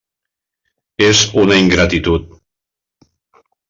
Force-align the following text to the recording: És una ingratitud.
És 1.09 1.23
una 1.43 1.59
ingratitud. 1.67 2.29